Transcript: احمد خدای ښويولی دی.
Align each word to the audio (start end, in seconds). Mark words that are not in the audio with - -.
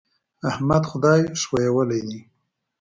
احمد 0.49 0.83
خدای 0.91 1.21
ښويولی 1.41 2.01
دی. 2.07 2.19